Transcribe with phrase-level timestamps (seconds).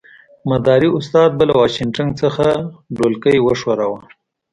[0.49, 2.45] مداري استاد به له واشنګټن څخه
[2.97, 3.99] ډولکی وښوراوه.